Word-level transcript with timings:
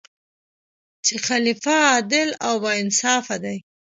چې 1.05 1.15
خلیفه 1.27 1.75
عادل 1.91 2.29
او 2.47 2.53
با 2.63 2.71
انصافه 2.81 3.35
دی. 3.43 3.57